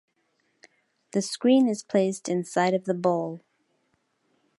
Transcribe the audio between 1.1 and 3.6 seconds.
The screen is placed inside of the bowl.